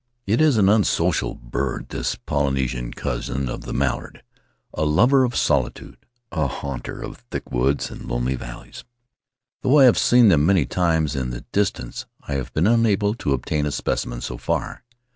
It 0.25 0.41
is 0.41 0.57
an 0.57 0.67
unsocial 0.67 1.35
bird, 1.35 1.89
this 1.89 2.15
Polynesian 2.15 2.91
cousin 2.91 3.47
of 3.47 3.65
the 3.65 3.71
mallard; 3.71 4.23
a 4.73 4.83
lover 4.83 5.23
of 5.23 5.35
soli 5.35 5.69
tude, 5.69 6.07
a 6.31 6.47
haunter 6.47 6.99
of 7.03 7.17
thick 7.29 7.51
woods 7.51 7.91
and 7.91 8.07
lonely 8.07 8.33
valleys; 8.33 8.83
though 9.61 9.77
I 9.77 9.83
have 9.83 9.99
seen 9.99 10.29
them 10.29 10.43
many 10.43 10.65
times 10.65 11.15
in 11.15 11.29
the 11.29 11.45
distance, 11.51 12.07
I 12.27 12.33
have 12.33 12.51
been 12.55 12.65
unable 12.65 13.13
to 13.13 13.33
obtain 13.33 13.67
a 13.67 13.71
specimen 13.71 14.21
so 14.21 14.37
far. 14.39 14.83